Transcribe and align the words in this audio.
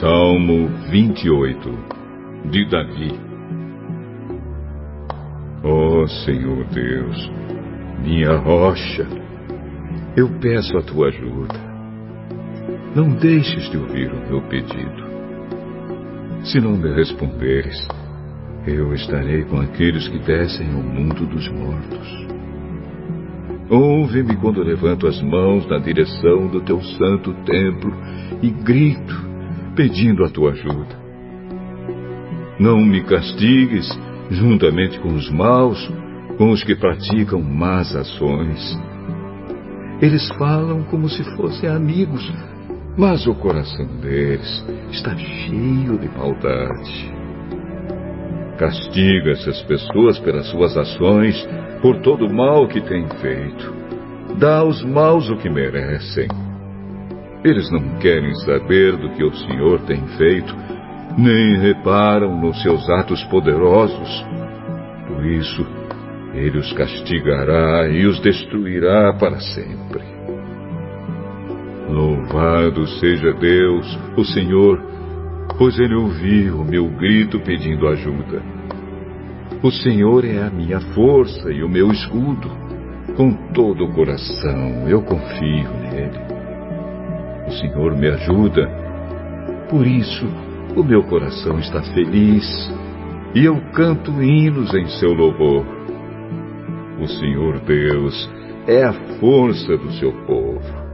Salmo 0.00 0.68
28 0.90 1.70
de 2.50 2.68
Davi 2.68 3.12
Ó 5.62 6.02
oh, 6.02 6.08
Senhor 6.08 6.64
Deus, 6.64 7.30
minha 8.02 8.36
rocha, 8.36 9.06
eu 10.16 10.28
peço 10.40 10.76
a 10.76 10.82
tua 10.82 11.08
ajuda. 11.08 11.54
Não 12.94 13.14
deixes 13.14 13.70
de 13.70 13.78
ouvir 13.78 14.12
o 14.12 14.28
meu 14.28 14.42
pedido. 14.48 15.04
Se 16.42 16.60
não 16.60 16.76
me 16.76 16.92
responderes, 16.92 17.86
eu 18.66 18.92
estarei 18.94 19.44
com 19.44 19.60
aqueles 19.60 20.08
que 20.08 20.18
descem 20.18 20.66
ao 20.74 20.82
mundo 20.82 21.24
dos 21.24 21.48
mortos. 21.48 22.26
Ouve-me 23.70 24.36
quando 24.36 24.62
levanto 24.62 25.06
as 25.06 25.22
mãos 25.22 25.66
na 25.68 25.78
direção 25.78 26.48
do 26.48 26.60
teu 26.62 26.82
santo 26.82 27.32
templo 27.44 27.94
e 28.42 28.50
grito 28.50 29.33
pedindo 29.74 30.24
a 30.24 30.28
tua 30.28 30.52
ajuda. 30.52 31.04
Não 32.58 32.78
me 32.78 33.02
castigues 33.02 33.88
juntamente 34.30 34.98
com 35.00 35.08
os 35.08 35.30
maus, 35.30 35.90
com 36.38 36.50
os 36.50 36.62
que 36.62 36.74
praticam 36.74 37.42
más 37.42 37.94
ações. 37.94 38.78
Eles 40.00 40.28
falam 40.38 40.82
como 40.84 41.08
se 41.08 41.24
fossem 41.36 41.68
amigos, 41.68 42.32
mas 42.96 43.26
o 43.26 43.34
coração 43.34 43.86
deles 44.00 44.64
está 44.90 45.16
cheio 45.16 45.98
de 45.98 46.08
maldade. 46.16 47.12
Castiga 48.58 49.32
essas 49.32 49.60
pessoas 49.62 50.18
pelas 50.20 50.46
suas 50.50 50.76
ações, 50.76 51.36
por 51.82 52.00
todo 52.02 52.26
o 52.26 52.32
mal 52.32 52.68
que 52.68 52.80
têm 52.80 53.06
feito. 53.20 53.74
Dá 54.38 54.58
aos 54.58 54.82
maus 54.84 55.28
o 55.28 55.36
que 55.36 55.50
merecem 55.50 56.28
eles 57.44 57.70
não 57.70 57.98
querem 57.98 58.34
saber 58.36 58.96
do 58.96 59.10
que 59.10 59.22
o 59.22 59.34
Senhor 59.34 59.80
tem 59.82 60.00
feito, 60.16 60.56
nem 61.18 61.58
reparam 61.58 62.40
nos 62.40 62.60
seus 62.62 62.88
atos 62.88 63.22
poderosos. 63.24 64.26
Por 65.06 65.26
isso, 65.26 65.66
ele 66.32 66.58
os 66.58 66.72
castigará 66.72 67.86
e 67.88 68.06
os 68.06 68.18
destruirá 68.20 69.12
para 69.12 69.38
sempre. 69.40 70.02
Louvado 71.88 72.86
seja 72.86 73.32
Deus, 73.34 73.98
o 74.16 74.24
Senhor, 74.24 74.82
pois 75.58 75.78
ele 75.78 75.94
ouviu 75.94 76.60
o 76.60 76.64
meu 76.64 76.88
grito 76.88 77.38
pedindo 77.40 77.86
ajuda. 77.88 78.42
O 79.62 79.70
Senhor 79.70 80.24
é 80.24 80.42
a 80.42 80.50
minha 80.50 80.80
força 80.80 81.52
e 81.52 81.62
o 81.62 81.68
meu 81.68 81.92
escudo. 81.92 82.50
Com 83.16 83.32
todo 83.52 83.84
o 83.84 83.92
coração 83.92 84.88
eu 84.88 85.02
confio. 85.02 85.83
O 87.46 87.50
Senhor 87.50 87.96
me 87.96 88.08
ajuda. 88.08 88.68
Por 89.68 89.86
isso, 89.86 90.26
o 90.76 90.82
meu 90.82 91.02
coração 91.04 91.58
está 91.58 91.82
feliz 91.82 92.44
e 93.34 93.44
eu 93.44 93.60
canto 93.72 94.22
hinos 94.22 94.72
em 94.74 94.86
seu 94.86 95.12
louvor. 95.12 95.64
O 97.00 97.06
Senhor 97.06 97.60
Deus 97.60 98.30
é 98.66 98.84
a 98.84 98.92
força 99.20 99.76
do 99.76 99.92
seu 99.92 100.12
povo. 100.26 100.84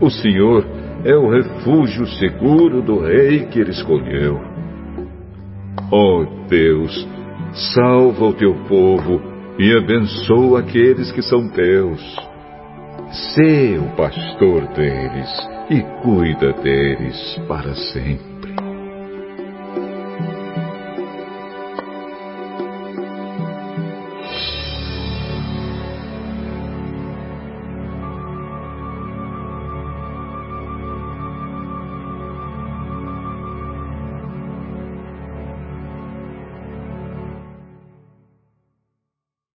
O 0.00 0.10
Senhor 0.10 0.64
é 1.04 1.16
o 1.16 1.30
refúgio 1.30 2.06
seguro 2.06 2.82
do 2.82 3.00
rei 3.00 3.46
que 3.46 3.60
ele 3.60 3.70
escolheu. 3.70 4.40
Oh 5.90 6.24
Deus, 6.48 7.08
salva 7.74 8.26
o 8.26 8.34
teu 8.34 8.54
povo 8.68 9.20
e 9.58 9.72
abençoa 9.76 10.60
aqueles 10.60 11.10
que 11.12 11.22
são 11.22 11.48
teus. 11.50 12.00
Sê 13.34 13.78
o 13.78 13.96
pastor 13.96 14.66
deles 14.68 15.28
e 15.72 15.80
cuida 16.02 16.52
deles 16.52 17.40
para 17.48 17.74
sempre. 17.74 18.71